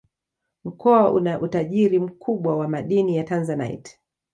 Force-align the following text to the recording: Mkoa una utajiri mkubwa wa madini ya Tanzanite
Mkoa 0.63 1.11
una 1.11 1.39
utajiri 1.41 1.99
mkubwa 1.99 2.57
wa 2.57 2.67
madini 2.67 3.17
ya 3.17 3.23
Tanzanite 3.23 3.99